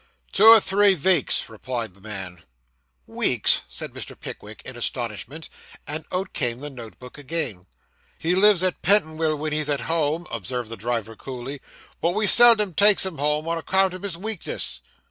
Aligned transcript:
'Two 0.31 0.47
or 0.47 0.59
three 0.59 0.95
veeks,' 0.95 1.47
replied 1.47 1.93
the 1.93 2.01
man. 2.01 2.39
'Weeks!' 3.05 3.61
said 3.69 3.91
Mr. 3.93 4.19
Pickwick 4.19 4.63
in 4.65 4.75
astonishment, 4.75 5.47
and 5.85 6.05
out 6.11 6.33
came 6.33 6.59
the 6.59 6.71
note 6.71 6.97
book 6.97 7.19
again. 7.19 7.67
'He 8.17 8.33
lives 8.33 8.63
at 8.63 8.81
Pentonwil 8.81 9.35
when 9.37 9.53
he's 9.53 9.69
at 9.69 9.81
home,' 9.81 10.25
observed 10.31 10.69
the 10.71 10.75
driver 10.75 11.15
coolly, 11.15 11.61
'but 12.01 12.15
we 12.15 12.25
seldom 12.25 12.73
takes 12.73 13.05
him 13.05 13.19
home, 13.19 13.47
on 13.47 13.59
account 13.59 13.93
of 13.93 14.01
his 14.01 14.17
weakness. 14.17 14.81